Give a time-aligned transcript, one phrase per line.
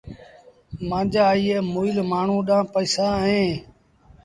[0.89, 3.53] مآݩجآ ايٚئي مُئيٚل مآڻهوٚٚݩ ڏآݩهݩ پئيٚسآ اهيݩ